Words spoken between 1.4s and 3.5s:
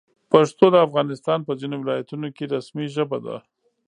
په ځینو ولایتونو کې رسمي ژبه ده.